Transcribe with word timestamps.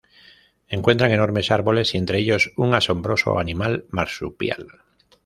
Encuentran 0.67 1.11
enormes 1.11 1.51
árboles 1.51 1.93
y, 1.93 1.99
entre 1.99 2.17
ellos, 2.17 2.53
un 2.57 2.73
asombroso 2.73 3.37
animal 3.37 3.85
marsupial. 3.91 4.81